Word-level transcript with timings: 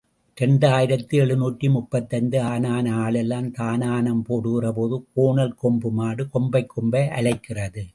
இரண்டு 0.35 0.67
ஆயிரத்து 0.67 1.17
எழுநூற்று 1.17 1.69
முப்பத்தைந்து 1.69 2.41
ஆனான 2.41 2.95
ஆளெல்லாம் 2.95 3.53
தானானம் 3.53 4.23
போடுகிறபோது, 4.29 5.03
கோணல் 5.13 5.55
கொம்பு 5.57 5.91
மாடு 5.91 6.27
கொம்பைக் 6.33 6.69
கொம்பை 6.69 7.07
அலைக்கிறது. 7.07 7.83